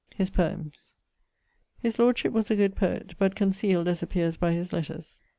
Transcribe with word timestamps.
<_His 0.19 0.33
poems._> 0.33 0.95
His 1.77 1.99
lordship 1.99 2.33
was 2.33 2.49
a 2.49 2.55
good 2.55 2.75
poet, 2.75 3.13
but 3.19 3.35
conceal'd, 3.35 3.87
as 3.87 4.01
appeares 4.01 4.35
by 4.35 4.51
his 4.51 4.73
letters. 4.73 5.15